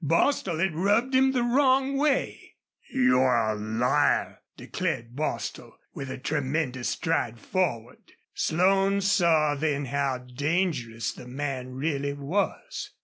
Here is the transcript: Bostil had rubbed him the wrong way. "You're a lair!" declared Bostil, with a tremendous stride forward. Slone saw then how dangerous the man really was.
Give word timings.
Bostil 0.03 0.57
had 0.57 0.73
rubbed 0.73 1.13
him 1.13 1.31
the 1.31 1.43
wrong 1.43 1.95
way. 1.95 2.55
"You're 2.91 3.35
a 3.37 3.53
lair!" 3.53 4.39
declared 4.57 5.15
Bostil, 5.15 5.77
with 5.93 6.09
a 6.09 6.17
tremendous 6.17 6.89
stride 6.89 7.39
forward. 7.39 7.99
Slone 8.33 9.01
saw 9.01 9.53
then 9.53 9.85
how 9.85 10.17
dangerous 10.17 11.13
the 11.13 11.27
man 11.27 11.75
really 11.75 12.13
was. 12.13 12.89